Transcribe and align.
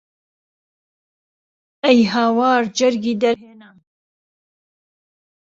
ئهی 1.83 2.01
هاوار 2.13 2.61
جهرگی 2.77 3.13
دهرهێنام 3.21 3.77